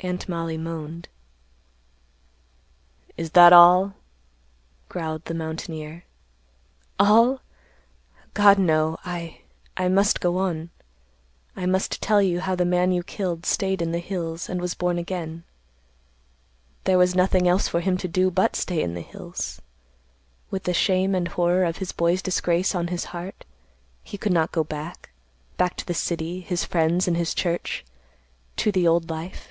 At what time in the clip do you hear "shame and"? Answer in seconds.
20.74-21.28